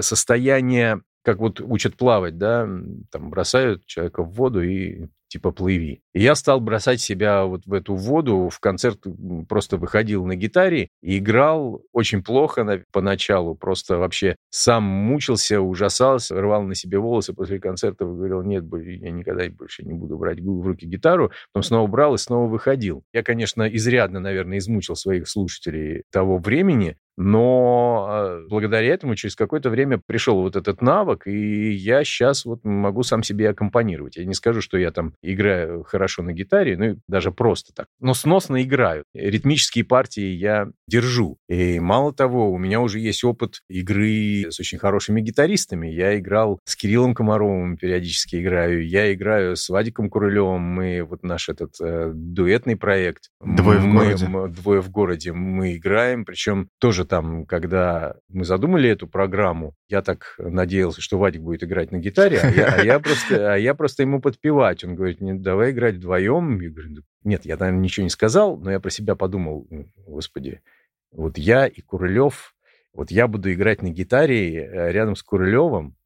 [0.00, 2.68] состояние как вот учат плавать, да,
[3.10, 6.02] там бросают человека в воду и типа плыви.
[6.12, 9.04] И я стал бросать себя вот в эту воду, в концерт
[9.48, 16.38] просто выходил на гитаре и играл очень плохо на, поначалу, просто вообще сам мучился, ужасался,
[16.40, 20.66] рвал на себе волосы после концерта, говорил, нет, я никогда больше не буду брать в
[20.66, 23.04] руки гитару, потом снова брал и снова выходил.
[23.12, 29.68] Я, конечно, изрядно, наверное, измучил своих слушателей того времени, Но а, благодаря этому через какое-то
[29.68, 34.16] время пришел вот этот навык, и я сейчас вот могу сам себе аккомпанировать.
[34.16, 37.88] Я не скажу, что я там играю хорошо на гитаре, ну, даже просто так.
[38.00, 39.04] Но сносно играю.
[39.14, 41.36] Ритмические партии я держу.
[41.46, 45.88] И мало того, у меня уже есть опыт игры с очень хорошими гитаристами.
[45.88, 48.86] Я играл с Кириллом Комаровым, периодически играю.
[48.86, 50.62] Я играю с Вадиком Курылевым.
[50.62, 53.28] Мы вот наш этот э, дуэтный проект.
[53.44, 54.26] Двое в мы, городе.
[54.26, 55.32] мы- двое в городе.
[55.32, 61.42] Мы играем, причем тоже там, когда мы задумали эту программу, я так надеялся, что Вадик
[61.42, 64.84] будет играть на гитаре, а я, а я просто, а я просто ему подпевать.
[64.84, 66.60] Он говорит, «Нет, давай играть вдвоем.
[66.60, 69.92] Я говорю, «Да нет, я, наверное, ничего не сказал, но я про себя подумал, «М,
[69.96, 70.62] господи,
[71.10, 72.54] вот я и Курылев,
[72.94, 75.96] вот я буду играть на гитаре э, рядом с Курылевым,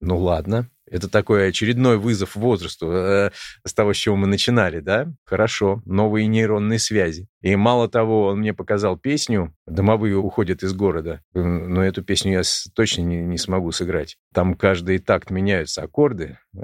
[0.00, 3.30] ну ладно, это такой очередной вызов возрасту э,
[3.64, 5.06] с того, с чего мы начинали, да?
[5.24, 7.28] Хорошо, новые нейронные связи.
[7.40, 12.42] И мало того, он мне показал песню «Домовые уходят из города», но эту песню я
[12.74, 14.16] точно не, не смогу сыграть.
[14.34, 16.38] Там каждый такт меняются аккорды.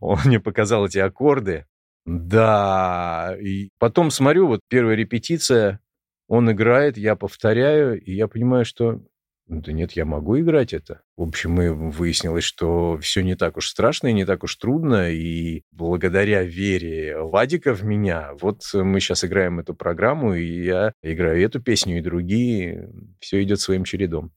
[0.00, 1.66] Он мне показал эти аккорды.
[2.04, 5.80] Да, и потом смотрю, вот первая репетиция,
[6.26, 9.02] он играет, я повторяю, и я понимаю, что
[9.48, 11.00] да нет, я могу играть это.
[11.16, 15.10] В общем, и выяснилось, что все не так уж страшно и не так уж трудно,
[15.10, 21.42] и благодаря вере Вадика в меня, вот мы сейчас играем эту программу, и я играю
[21.42, 24.32] эту песню и другие, все идет своим чередом.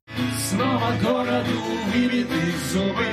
[0.50, 1.60] Снова городу
[1.94, 2.28] выбиты
[2.72, 3.06] зубы,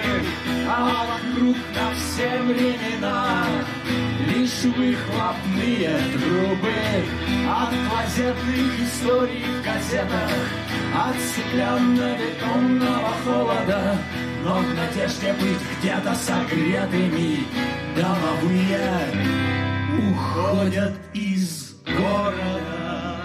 [0.69, 3.47] а вокруг на все времена
[4.27, 6.73] Лишь выхлопные трубы
[7.49, 13.99] от клозетных историй в газетах, от стеклянно-бетонного холода,
[14.45, 17.45] но в надежде быть где-то согретыми
[17.97, 18.79] домовые
[20.11, 23.17] уходят из города.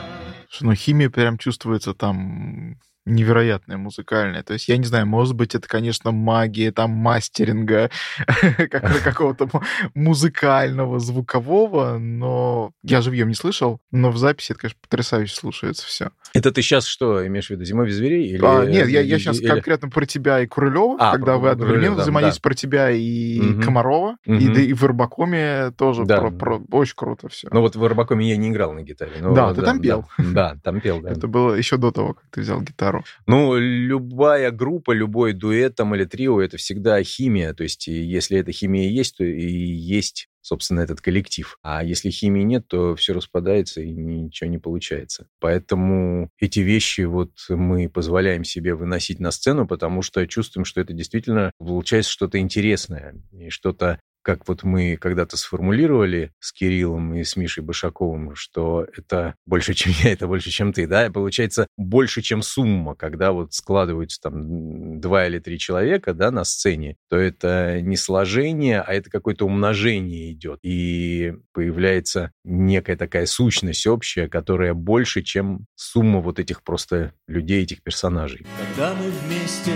[0.62, 4.44] Ну, химия прям чувствуется там невероятная музыкальная.
[4.44, 7.90] То есть, я не знаю, может быть, это, конечно, магия там мастеринга
[8.72, 9.62] как- какого-то му-
[9.94, 16.10] музыкального, звукового, но я живьем не слышал, но в записи это, конечно, потрясающе слушается все.
[16.34, 18.28] Это ты сейчас что, имеешь в виду, «Зимой без зверей»?
[18.28, 21.38] Или, А, нет, я, я сейчас или- конкретно про тебя и Курылева, А, когда про
[21.40, 22.50] вы одновременно да, взаимодействуете да.
[22.50, 23.62] про тебя и Мгм.
[23.62, 24.54] Комарова, и, Мгм.
[24.54, 26.18] да, и в Рыбакоме тоже Да.
[26.20, 27.48] про, про- очень круто все.
[27.52, 29.12] Ну вот в Рыбакоме я не играл на гитаре.
[29.22, 30.06] но Да, ты там да, пел.
[30.18, 31.10] Да, там пел, да.
[31.12, 32.93] Это было еще до того, как ты взял гитару.
[33.28, 37.54] Ну, любая группа, любой дуэт там или трио, это всегда химия.
[37.54, 41.58] То есть, если эта химия есть, то и есть, собственно, этот коллектив.
[41.62, 45.28] А если химии нет, то все распадается и ничего не получается.
[45.40, 50.94] Поэтому эти вещи вот мы позволяем себе выносить на сцену, потому что чувствуем, что это
[50.94, 57.36] действительно получается что-то интересное и что-то как вот мы когда-то сформулировали с Кириллом и с
[57.36, 62.22] Мишей Башаковым, что это больше, чем я, это больше, чем ты, да, и получается больше,
[62.22, 67.82] чем сумма, когда вот складываются там два или три человека, да, на сцене, то это
[67.82, 75.22] не сложение, а это какое-то умножение идет, и появляется некая такая сущность общая, которая больше,
[75.22, 78.46] чем сумма вот этих просто людей, этих персонажей.
[78.58, 79.72] Когда мы вместе,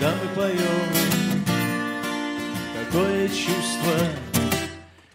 [0.00, 0.81] когда мы поем,
[2.92, 3.92] такое чувство,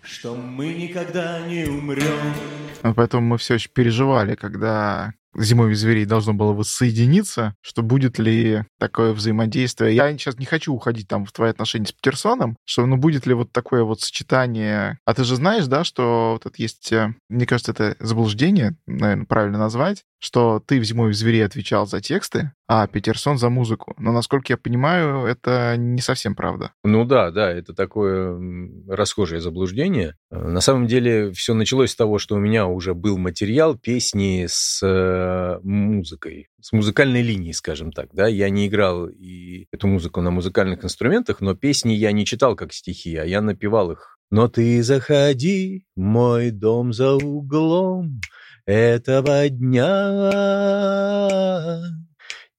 [0.02, 2.34] что мы никогда не умрем.
[2.82, 8.64] Вот Поэтому мы все еще переживали, когда зимой зверей должно было воссоединиться, что будет ли
[8.80, 9.96] такое взаимодействие.
[9.96, 13.36] Я сейчас не хочу уходить там в твои отношения с Петерсоном, что ну будет ли
[13.36, 14.98] вот такое вот сочетание.
[15.06, 19.26] А ты же знаешь, да, что вот это есть, э, мне кажется, это заблуждение, наверное,
[19.26, 23.94] правильно назвать, что ты в зимой без зверей отвечал за тексты, а Петерсон за музыку.
[23.98, 26.72] Но, насколько я понимаю, это не совсем правда.
[26.84, 28.38] Ну да, да, это такое
[28.88, 30.16] расхожее заблуждение.
[30.32, 34.82] На самом деле все началось с того, что у меня уже был материал песни с
[34.84, 38.10] э, музыкой, с музыкальной линией, скажем так.
[38.14, 38.28] Да?
[38.28, 42.74] Я не играл и эту музыку на музыкальных инструментах, но песни я не читал как
[42.74, 44.18] стихи, а я напевал их.
[44.30, 48.20] Но ты заходи, мой дом за углом
[48.68, 49.88] этого дня.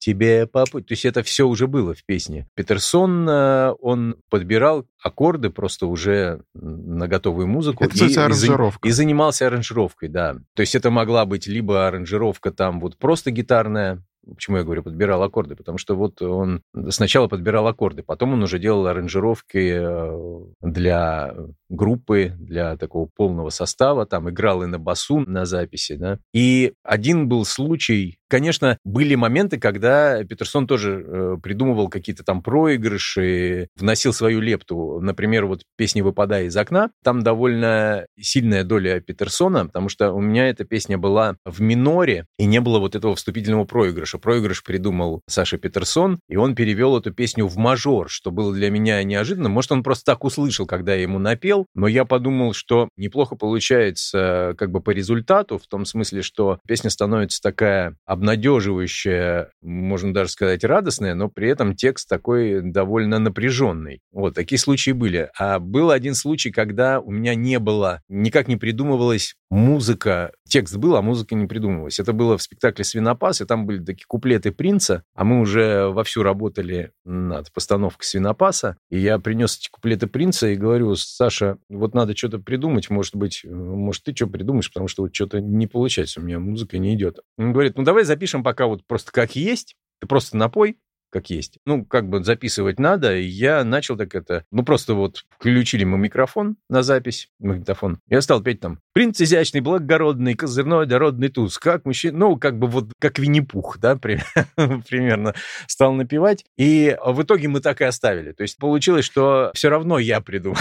[0.01, 2.49] Тебе по пу- То есть это все уже было в песне.
[2.55, 7.85] Петерсон, он подбирал аккорды просто уже на готовую музыку.
[7.85, 8.89] Это, кстати, и- аранжировка.
[8.89, 10.37] и занимался аранжировкой, да.
[10.55, 14.03] То есть это могла быть либо аранжировка там вот просто гитарная,
[14.35, 15.57] Почему я говорю, подбирал аккорды?
[15.57, 21.35] Потому что вот он сначала подбирал аккорды, потом он уже делал аранжировки э, для
[21.69, 26.19] группы, для такого полного состава, там играл и на басу на записи, да.
[26.33, 33.69] И один был случай, конечно, были моменты, когда Петерсон тоже э, придумывал какие-то там проигрыши,
[33.77, 35.01] вносил свою лепту.
[35.01, 40.49] Например, вот песни «Выпадая из окна», там довольно сильная доля Петерсона, потому что у меня
[40.49, 44.19] эта песня была в миноре, и не было вот этого вступительного проигрыша.
[44.19, 49.03] Проигрыш придумал Саша Петерсон, и он перевел эту песню в мажор, что было для меня
[49.03, 49.49] неожиданно.
[49.49, 54.55] Может, он просто так услышал, когда я ему напел, но я подумал, что неплохо получается
[54.59, 60.65] как бы по результату, в том смысле, что песня становится такая обнадеживающая, можно даже сказать,
[60.65, 64.01] радостная, но при этом текст такой довольно напряженный.
[64.13, 65.31] Вот, такие случаи были.
[65.39, 70.33] А был один случай, когда у меня не было, никак не придумывалась музыка.
[70.49, 72.01] Текст был, а музыка не придумывалась.
[72.01, 76.23] Это было в спектакле «Свинопас», и там были такие куплеты принца, а мы уже вовсю
[76.23, 82.17] работали над постановкой «Свинопаса», и я принес эти куплеты принца и говорю, Саша, вот надо
[82.17, 86.25] что-то придумать, может быть, может, ты что придумаешь, потому что вот что-то не получается, у
[86.25, 87.21] меня музыка не идет.
[87.37, 90.79] Он говорит, ну давай запишем пока вот просто как есть, ты просто напой,
[91.11, 91.59] как есть.
[91.65, 94.45] Ну, как бы записывать надо, и я начал так это...
[94.51, 98.01] Ну, просто вот включили мы микрофон на запись, магнитофон.
[98.09, 101.57] Я стал петь там «Принц изящный, благородный, козырной, дородный туз».
[101.59, 102.19] Как мужчина...
[102.19, 103.95] Ну, как бы вот как Винни-Пух, да,
[104.57, 105.35] примерно
[105.69, 106.45] стал напевать.
[106.57, 108.33] И в итоге мы так и оставили.
[108.33, 110.59] То есть получилось, что все равно я придумал.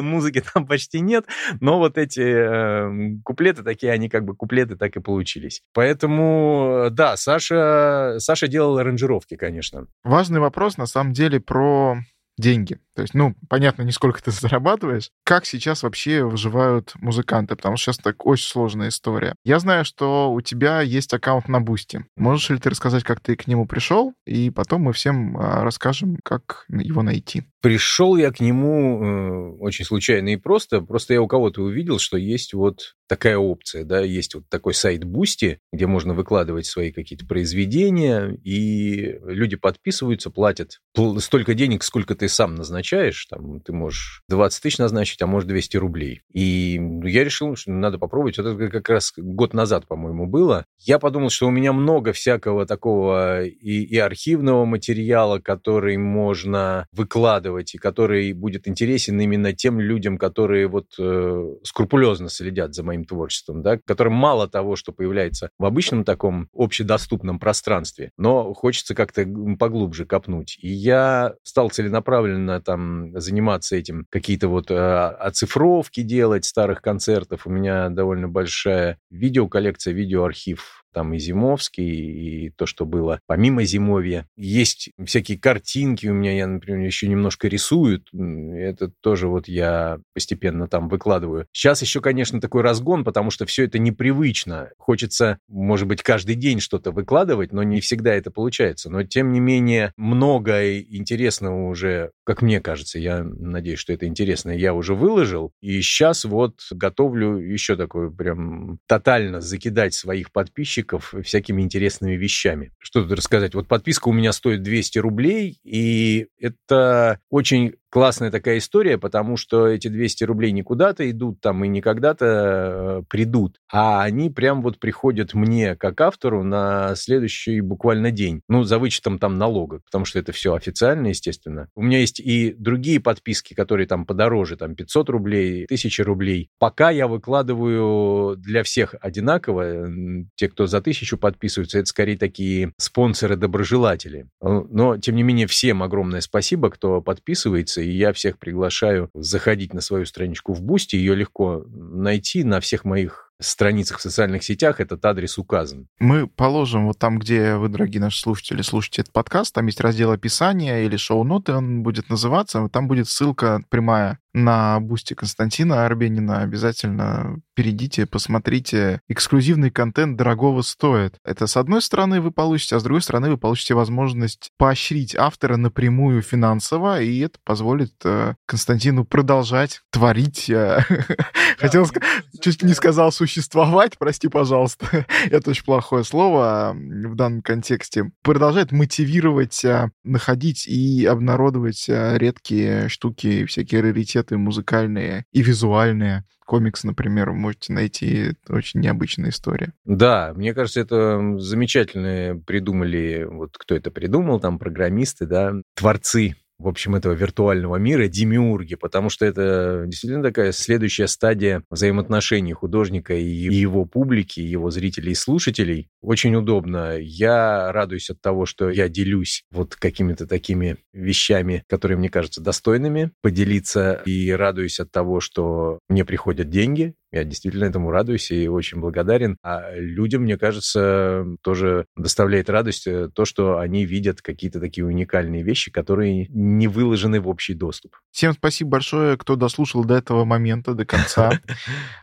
[0.00, 1.26] Музыки там почти нет,
[1.60, 5.60] но вот эти эм, куплеты такие, они как бы куплеты так и получились.
[5.74, 9.88] Поэтому, да, Саша, Саша делал аранжировки, конечно.
[10.04, 11.98] Важный вопрос, на самом деле, про
[12.38, 12.78] деньги.
[12.96, 15.10] То есть, ну, понятно, не сколько ты зарабатываешь.
[15.22, 17.54] Как сейчас вообще выживают музыканты?
[17.54, 19.34] Потому что сейчас так очень сложная история.
[19.44, 22.06] Я знаю, что у тебя есть аккаунт на Boosty.
[22.16, 24.14] Можешь ли ты рассказать, как ты к нему пришел?
[24.26, 27.44] И потом мы всем а, расскажем, как его найти.
[27.60, 30.80] Пришел я к нему э, очень случайно и просто.
[30.80, 35.04] Просто я у кого-то увидел, что есть вот такая опция, да, есть вот такой сайт
[35.04, 40.80] Boosty, где можно выкладывать свои какие-то произведения, и люди подписываются, платят
[41.18, 42.85] столько денег, сколько ты сам назначаешь,
[43.28, 46.22] там, ты можешь 20 тысяч назначить, а может 200 рублей.
[46.32, 48.38] И я решил, что надо попробовать.
[48.38, 50.64] Это как раз год назад, по-моему, было.
[50.78, 57.74] Я подумал, что у меня много всякого такого и, и архивного материала, который можно выкладывать,
[57.74, 63.62] и который будет интересен именно тем людям, которые вот э, скрупулезно следят за моим творчеством,
[63.62, 69.26] да, которым мало того, что появляется в обычном таком общедоступном пространстве, но хочется как-то
[69.58, 70.58] поглубже копнуть.
[70.60, 72.75] И я стал целенаправленно там
[73.14, 77.46] заниматься этим, какие-то вот э, оцифровки делать старых концертов.
[77.46, 84.26] У меня довольно большая видеоколлекция, видеоархив там и Зимовский, и то, что было помимо Зимовья.
[84.34, 90.68] Есть всякие картинки у меня, я, например, еще немножко рисую, это тоже вот я постепенно
[90.68, 91.48] там выкладываю.
[91.52, 94.70] Сейчас еще, конечно, такой разгон, потому что все это непривычно.
[94.78, 98.88] Хочется, может быть, каждый день что-то выкладывать, но не всегда это получается.
[98.88, 104.50] Но, тем не менее, много интересного уже, как мне кажется, я надеюсь, что это интересно,
[104.50, 111.14] я уже выложил, и сейчас вот готовлю еще такое прям тотально закидать своих подписчиков подписчиков
[111.24, 112.72] всякими интересными вещами.
[112.78, 113.54] Что тут рассказать?
[113.54, 119.68] Вот подписка у меня стоит 200 рублей, и это очень классная такая история, потому что
[119.68, 124.60] эти 200 рублей не куда-то идут там и не когда-то э, придут, а они прям
[124.60, 128.42] вот приходят мне как автору на следующий буквально день.
[128.50, 131.70] Ну, за вычетом там налога, потому что это все официально, естественно.
[131.74, 136.50] У меня есть и другие подписки, которые там подороже, там 500 рублей, 1000 рублей.
[136.58, 139.88] Пока я выкладываю для всех одинаково,
[140.34, 144.26] те, кто за тысячу подписываются, это скорее такие спонсоры-доброжелатели.
[144.42, 149.80] Но, тем не менее, всем огромное спасибо, кто подписывается, и я всех приглашаю заходить на
[149.80, 150.96] свою страничку в Boosty.
[150.96, 155.88] Ее легко найти на всех моих страницах в социальных сетях этот адрес указан.
[155.98, 160.12] Мы положим вот там, где вы, дорогие наши слушатели, слушаете этот подкаст, там есть раздел
[160.12, 166.42] описания или шоу-ноты, он будет называться, там будет ссылка прямая на Boosty Константина Арбенина.
[166.42, 169.00] Обязательно перейдите, посмотрите.
[169.08, 171.16] Эксклюзивный контент дорогого стоит.
[171.24, 175.56] Это с одной стороны вы получите, а с другой стороны вы получите возможность поощрить автора
[175.56, 180.50] напрямую финансово, и это позволит э, Константину продолжать творить.
[181.58, 182.08] Хотел сказать,
[182.42, 185.06] чуть не сказал существовать, прости, пожалуйста.
[185.30, 188.10] это очень плохое слово в данном контексте.
[188.22, 196.24] Продолжает мотивировать, э, находить и обнародовать редкие штуки, всякие раритеты музыкальные и визуальные.
[196.46, 198.34] Комикс, например, вы можете найти.
[198.44, 199.72] Это очень необычная история.
[199.84, 206.68] Да, мне кажется, это замечательно придумали, вот кто это придумал, там программисты, да, творцы в
[206.68, 213.24] общем, этого виртуального мира, демиурги, потому что это действительно такая следующая стадия взаимоотношений художника и
[213.24, 215.88] его публики, его зрителей и слушателей.
[216.00, 216.96] Очень удобно.
[216.98, 223.12] Я радуюсь от того, что я делюсь вот какими-то такими вещами, которые мне кажутся достойными,
[223.22, 228.80] поделиться и радуюсь от того, что мне приходят деньги, я действительно этому радуюсь и очень
[228.80, 229.36] благодарен.
[229.42, 235.42] А людям, мне кажется, тоже доставляет радость э, то, что они видят какие-то такие уникальные
[235.42, 237.96] вещи, которые не выложены в общий доступ.
[238.10, 241.40] Всем спасибо большое, кто дослушал до этого момента, до конца.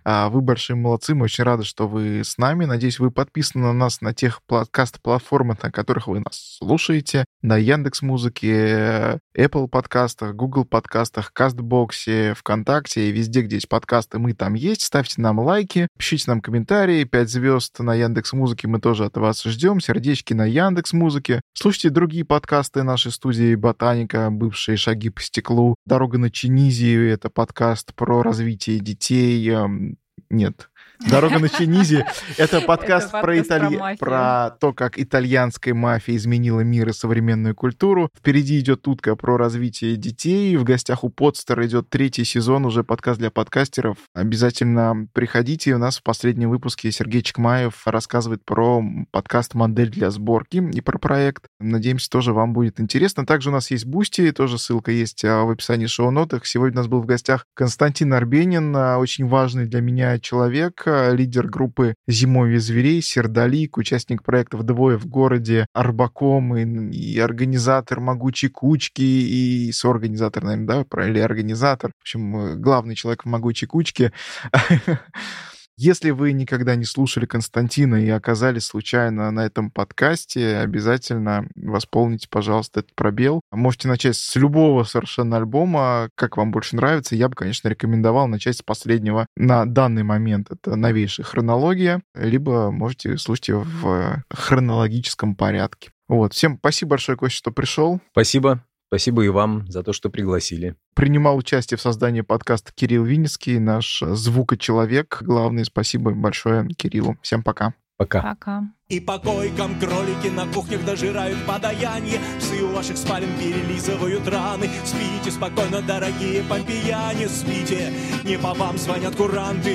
[0.05, 2.65] А, вы большие молодцы, мы очень рады, что вы с нами.
[2.65, 7.25] Надеюсь, вы подписаны на нас на тех подкаст-платформах, на которых вы нас слушаете.
[7.41, 14.33] На Яндекс Музыке, Apple подкастах, Google подкастах, Кастбоксе, ВКонтакте и везде, где есть подкасты, мы
[14.33, 14.81] там есть.
[14.93, 19.41] Ставьте нам лайки, пишите нам комментарии, 5 звезд на Яндекс Музыке мы тоже от вас
[19.43, 21.41] ждем, сердечки на Яндекс Музыке.
[21.55, 27.95] Слушайте другие подкасты нашей студии «Ботаника», бывшие «Шаги по стеклу», «Дорога на Чинизию», это подкаст
[27.95, 29.97] про развитие детей, эм,
[30.29, 30.69] нет,
[31.09, 32.05] Дорога на Чинизи—
[32.37, 33.77] это подкаст, это про, италь...
[33.77, 38.09] про, про то, как итальянская мафия изменила мир и современную культуру.
[38.17, 40.55] Впереди идет утка про развитие детей.
[40.57, 43.97] В гостях у Подстер идет третий сезон, уже подкаст для подкастеров.
[44.13, 45.75] Обязательно приходите.
[45.75, 50.97] У нас в последнем выпуске Сергей Чекмаев рассказывает про подкаст «Модель для сборки» и про
[50.97, 51.45] проект.
[51.59, 53.25] Надеемся, тоже вам будет интересно.
[53.25, 56.45] Также у нас есть Boosty, тоже ссылка есть а, в описании шоу-нотах.
[56.45, 61.47] Сегодня у нас был в гостях Константин Арбенин, а, очень важный для меня человек, лидер
[61.47, 69.01] группы «Зимовье зверей», Сердолик, участник проектов «Двое в городе», Арбаком и, и организатор «Могучей кучки»,
[69.01, 71.91] и соорганизатор, наверное, да, или организатор.
[71.97, 74.11] В общем, э, главный человек в «Могучей кучке».
[75.75, 82.81] Если вы никогда не слушали Константина и оказались случайно на этом подкасте, обязательно восполните, пожалуйста,
[82.81, 83.41] этот пробел.
[83.51, 87.15] Можете начать с любого совершенно альбома, как вам больше нравится.
[87.15, 90.51] Я бы, конечно, рекомендовал начать с последнего на данный момент.
[90.51, 95.91] Это новейшая хронология, либо можете слушать его в хронологическом порядке.
[96.07, 96.33] Вот.
[96.33, 97.99] Всем спасибо большое, Костя, что пришел.
[98.11, 98.63] Спасибо.
[98.93, 100.75] Спасибо и вам за то, что пригласили.
[100.93, 105.17] Принимал участие в создании подкаста Кирилл Винницкий, наш звукочеловек.
[105.21, 107.17] Главное, спасибо большое Кириллу.
[107.23, 107.73] Всем пока.
[107.97, 108.21] Пока.
[108.21, 108.63] Пока.
[108.89, 115.31] И по койкам кролики на кухнях дожирают подаяние Псы у ваших спален перелизывают раны Спите
[115.31, 117.91] спокойно, дорогие помпияне, спите
[118.23, 119.73] Не по вам звонят куранты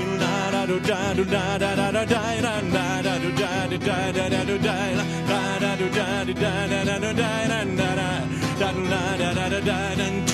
[8.59, 10.28] da da da da da da